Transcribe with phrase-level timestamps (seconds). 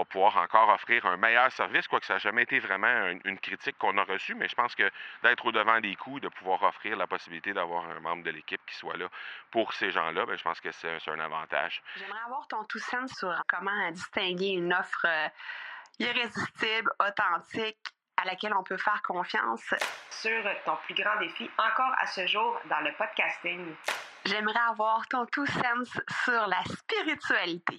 [0.00, 3.76] va pouvoir encore offrir un meilleur service, quoique ça n'a jamais été vraiment une, critique
[3.78, 4.90] qu'on a reçue, mais je pense que
[5.22, 8.60] d'être au devant des coups, de pouvoir offrir la possibilité d'avoir un membre de l'équipe
[8.66, 9.08] qui soit là
[9.50, 11.82] pour ces gens-là, ben, je pense que c'est un avantage.
[11.96, 15.28] J'aimerais avoir ton tout sens sur comment distinguer une offre euh,
[15.98, 17.78] irrésistible, authentique,
[18.16, 19.74] à laquelle on peut faire confiance.
[20.10, 23.74] Sur ton plus grand défi encore à ce jour dans le podcasting.
[24.24, 27.78] J'aimerais avoir ton tout sens sur la spiritualité.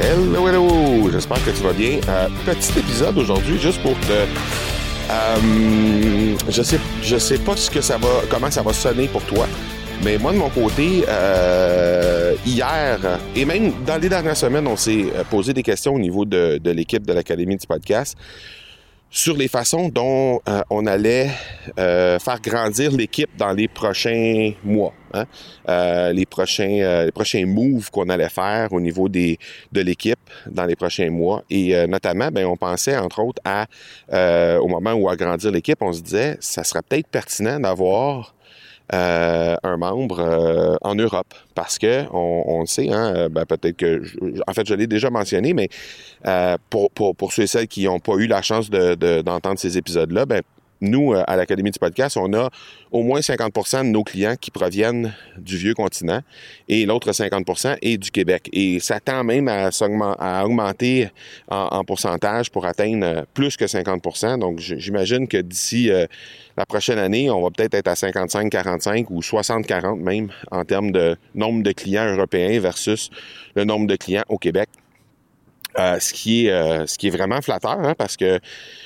[0.00, 1.08] Hello, hello!
[1.12, 2.00] J'espère que tu vas bien.
[2.08, 4.26] Euh, petit épisode aujourd'hui, juste pour te.
[5.08, 9.22] Euh, je sais, je sais pas ce que ça va, comment ça va sonner pour
[9.22, 9.46] toi,
[10.02, 12.98] mais moi de mon côté, euh, hier
[13.36, 16.70] et même dans les dernières semaines, on s'est posé des questions au niveau de, de
[16.72, 18.16] l'équipe de l'académie du podcast
[19.14, 21.30] sur les façons dont euh, on allait
[21.78, 25.24] euh, faire grandir l'équipe dans les prochains mois, hein?
[25.68, 29.38] euh, les prochains les prochains moves qu'on allait faire au niveau des
[29.70, 30.18] de l'équipe
[30.50, 33.66] dans les prochains mois et notamment ben on pensait entre autres à
[34.58, 38.34] au moment où agrandir l'équipe, on se disait ça serait peut-être pertinent d'avoir
[38.92, 41.32] euh, un membre euh, en Europe.
[41.54, 44.02] Parce que on, on le sait, hein, euh, ben peut-être que,
[44.46, 45.68] en fait, je l'ai déjà mentionné, mais
[46.68, 49.78] pour, pour, pour, ceux et celles qui n'ont pas eu la chance d'entendre de, ces
[49.78, 50.42] épisodes-là, ben
[50.88, 52.50] nous, euh, à l'Académie du podcast, on a
[52.90, 56.20] au moins 50% de nos clients qui proviennent du vieux continent
[56.68, 58.48] et l'autre 50% est du Québec.
[58.52, 61.08] Et ça tend même à, augmenter
[61.48, 66.06] en, pourcentage pour atteindre plus que 50% Donc, j'imagine que d'ici euh,
[66.56, 71.16] la prochaine année, on va peut-être être à 55-45 ou 60-40 même en termes de
[71.34, 73.10] nombre de clients européens versus
[73.56, 74.68] le nombre de clients au Québec.
[75.78, 78.38] Euh, ce qui est euh, ce qui est vraiment flatteur hein, parce que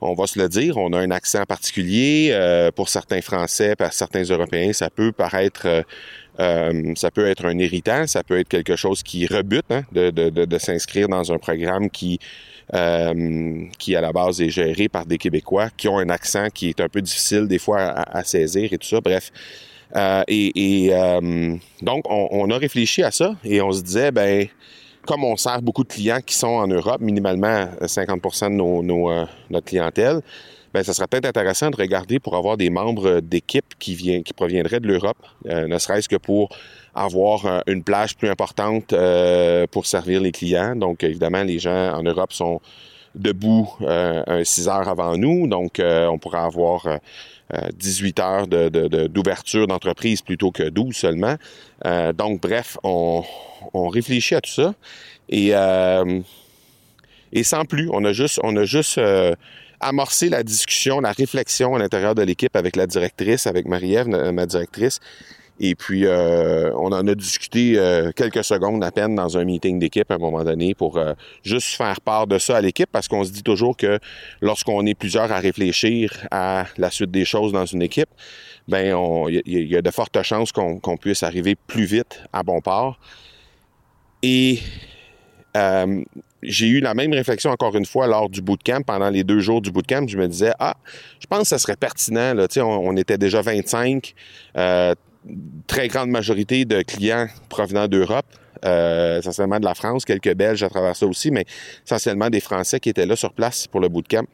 [0.00, 3.92] on va se le dire, on a un accent particulier euh, pour certains Français, pour
[3.92, 5.84] certains Européens, ça peut paraître
[6.38, 10.30] ça peut être un irritant, ça peut être quelque chose qui rebute hein, de, de,
[10.30, 12.18] de, s'inscrire dans un programme qui
[13.78, 16.80] qui à la base est géré par des Québécois qui ont un accent qui est
[16.80, 19.02] un peu difficile des fois à, saisir et tout ça.
[19.02, 19.30] Bref.
[20.28, 20.90] et, et
[21.82, 24.48] donc on, on, a réfléchi à ça et on se disait ben
[25.10, 29.24] comme on sert beaucoup de clients qui sont en Europe, minimalement 50% de nos, euh,
[29.50, 30.20] notre clientèle,
[30.72, 34.78] ben, ça serait peut-être intéressant de regarder pour avoir des membres d'équipe qui, qui proviendraient
[34.78, 36.50] de l'Europe, euh, ne serait-ce que pour
[36.94, 38.94] avoir euh, une plage plus importante
[39.72, 40.76] pour servir les clients.
[40.76, 42.60] Donc, évidemment, les gens en Europe sont
[43.14, 46.86] debout un 6 heures avant nous, donc on pourrait avoir
[47.74, 51.36] 18 heures d'ouverture de, d'entreprise plutôt que 12 seulement.
[52.14, 53.24] donc, bref, on,
[53.74, 54.74] on réfléchit à tout ça.
[55.28, 56.20] Et, euh,
[57.32, 59.34] et sans plus, on a juste, on a juste euh,
[59.80, 64.46] amorcé la discussion, la réflexion à l'intérieur de l'équipe avec la directrice, avec Marie-Ève, ma
[64.46, 65.00] directrice.
[65.62, 67.78] Et puis, euh, on en a discuté
[68.16, 70.98] quelques secondes à peine dans un meeting d'équipe à un moment donné pour
[71.42, 73.98] juste faire part de ça à l'équipe parce qu'on se dit toujours que
[74.40, 78.08] lorsqu'on est plusieurs à réfléchir à la suite des choses dans une équipe,
[78.68, 78.96] ben
[79.28, 82.98] il y, a de fortes chances qu'on puisse arriver plus vite à bon port.
[84.22, 84.60] Et
[85.56, 86.02] euh,
[86.42, 89.60] j'ai eu la même réflexion encore une fois lors du bootcamp, pendant les deux jours
[89.60, 90.06] du bootcamp.
[90.06, 90.76] Je me disais, ah,
[91.18, 92.34] je pense que ça serait pertinent.
[92.34, 94.14] Là, on, était déjà 25,
[94.56, 94.94] euh,
[95.66, 98.26] très grande majorité de clients provenant d'Europe.
[98.64, 101.46] Euh, essentiellement de la France, quelques Belges à travers ça aussi, mais
[101.86, 104.26] essentiellement des Français qui étaient là sur place pour le bootcamp.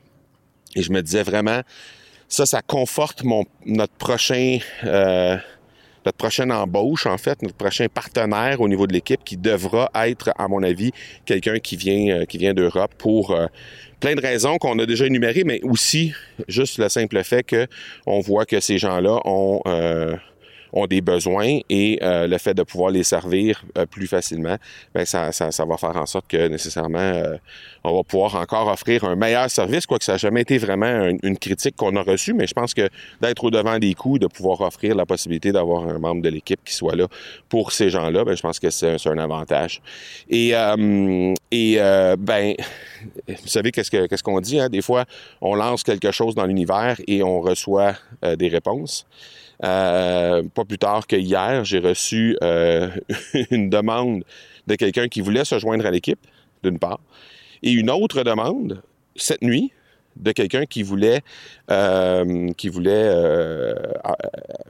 [0.75, 1.61] Et je me disais vraiment,
[2.29, 5.37] ça, ça conforte mon, notre prochain euh,
[6.07, 10.31] notre prochaine embauche, en fait, notre prochain partenaire au niveau de l'équipe qui devra être,
[10.39, 10.93] à mon avis,
[11.27, 13.47] quelqu'un qui vient, euh, qui vient d'Europe pour euh,
[13.99, 16.13] plein de raisons qu'on a déjà énumérées, mais aussi
[16.49, 17.66] juste le simple fait que
[18.07, 20.15] on voit que ces gens-là ont euh,
[20.77, 24.57] ont des besoins et euh, le fait de pouvoir les servir euh, plus facilement,
[24.95, 27.37] ben ça, ça, ça, va faire en sorte que nécessairement euh,
[27.83, 31.39] on va pouvoir encore offrir un meilleur service, quoique ça n'a jamais été vraiment une,
[31.39, 32.89] critique qu'on a reçue, mais je pense que
[33.21, 36.61] d'être au devant des coups, de pouvoir offrir la possibilité d'avoir un membre de l'équipe
[36.65, 37.07] qui soit là
[37.49, 39.81] pour ces gens-là, ben, je pense que c'est un avantage.
[40.29, 40.53] Et,
[41.51, 41.77] et
[42.19, 42.55] ben
[43.28, 44.69] vous savez qu'est-ce qu'on dit, hein?
[44.69, 45.04] des fois,
[45.41, 47.95] on lance quelque chose dans l'univers et on reçoit
[48.25, 49.07] euh, des réponses.
[49.65, 52.91] Euh, pas plus tard que hier, j'ai reçu euh,
[53.51, 54.25] une demande
[54.66, 56.21] de quelqu'un qui voulait se joindre à l'équipe,
[56.63, 57.01] d'une part,
[57.63, 58.83] et une autre demande,
[59.15, 59.72] cette nuit,
[60.16, 61.21] de quelqu'un qui voulait,
[62.57, 63.13] qui voulait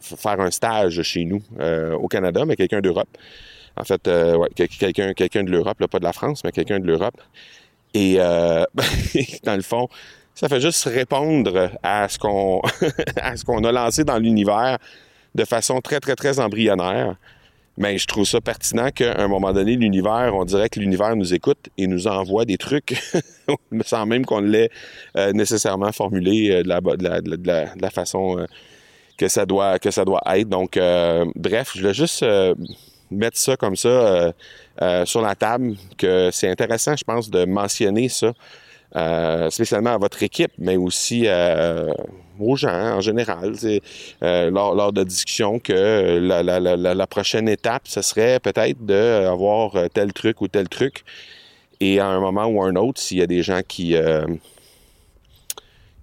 [0.00, 1.40] faire un stage chez nous
[2.00, 3.08] au Canada, mais quelqu'un d'Europe.
[3.76, 4.10] En fait,
[4.56, 7.20] quelqu'un de l'Europe, pas de la France, mais quelqu'un de l'Europe.
[7.96, 8.18] Et
[9.44, 9.88] dans le fond,
[10.34, 14.78] ça fait juste répondre à ce qu'on a lancé dans l'univers
[15.34, 17.16] de façon très, très, très embryonnaire.
[17.78, 21.34] Mais je trouve ça pertinent qu'à un moment donné, l'univers, on dirait que l'univers nous
[21.34, 22.94] écoute et nous envoie des trucs
[23.84, 24.70] sans même qu'on l'ait
[25.16, 28.46] euh, nécessairement formulé euh, de, la, façon euh,
[29.18, 30.48] que, ça doit, être.
[30.48, 32.54] Donc, euh, bref, je voulais juste euh,
[33.10, 34.32] mettre ça comme ça
[35.04, 38.32] sur la table, que c'est intéressant, je pense, de mentionner ça.
[38.94, 41.92] Euh, spécialement à votre équipe, mais aussi euh,
[42.38, 43.52] aux gens en général,
[44.22, 50.40] euh, lors, de discussions, que la, la, prochaine étape, ce serait peut-être d'avoir tel truc
[50.40, 51.04] ou tel truc.
[51.80, 53.96] Et à un moment ou un autre, s'il y a des gens qui,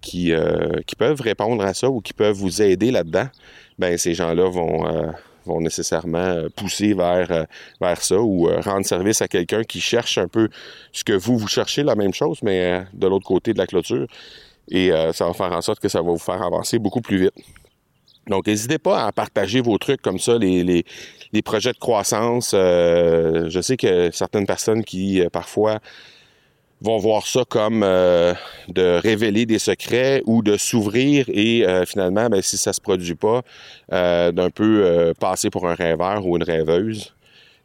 [0.02, 0.34] qui,
[0.86, 3.28] qui peuvent répondre à ça ou qui peuvent vous aider là-dedans,
[3.80, 4.86] ben ces gens-là vont
[5.46, 7.46] vont nécessairement pousser vers,
[7.82, 10.50] vers ça ou rendre service à quelqu'un qui cherche un peu
[10.92, 14.08] ce que vous, vous cherchez, la même chose, mais de l'autre côté de la clôture.
[14.70, 17.34] Et ça va faire en sorte que ça va vous faire avancer beaucoup plus vite.
[18.28, 22.52] Donc, n'hésitez pas à partager vos trucs comme ça, les, les, projets de croissance.
[22.54, 25.80] Euh, je sais que certaines personnes qui, euh, parfois,
[26.84, 28.34] vont voir ça comme euh,
[28.68, 33.16] de révéler des secrets ou de s'ouvrir et euh, finalement, ben, si ça se produit
[33.16, 33.42] pas,
[33.94, 37.14] euh, d'un peu passer pour un rêveur ou une rêveuse.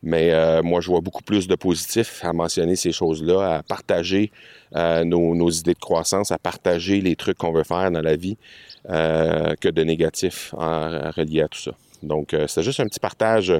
[0.04, 0.32] Mais
[0.62, 4.30] moi, je vois beaucoup plus de positifs à mentionner ces choses-là, à partager
[4.72, 8.36] nos, nos, idées de croissance, à partager les trucs qu'on veut faire dans la vie,
[8.86, 11.72] que de négatifs en, reliés à tout ça.
[12.04, 13.52] Donc, c'est juste un petit partage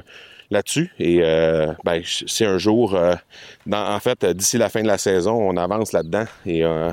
[0.50, 0.90] là-dessus.
[0.98, 3.14] Et euh, ben, si un jour, euh,
[3.72, 6.90] en fait, d'ici la fin de la saison, on avance là-dedans et euh,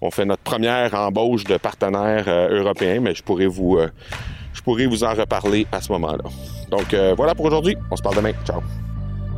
[0.00, 3.78] on fait notre première embauche de partenaires européens, mais je pourrais vous,
[4.54, 6.24] je pourrais vous en reparler à ce moment-là.
[6.70, 7.76] Donc voilà pour aujourd'hui.
[7.90, 8.32] On se parle demain.
[8.46, 8.62] Ciao.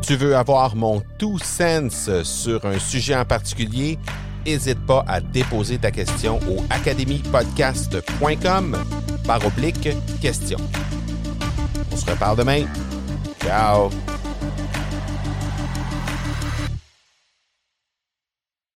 [0.03, 3.99] Tu veux avoir mon tout sens sur un sujet en particulier?
[4.47, 8.77] N'hésite pas à déposer ta question au academypodcast.com
[9.27, 9.89] par oblique
[10.21, 10.59] question.
[11.93, 12.65] On se reparle demain.
[13.43, 14.12] Ciao.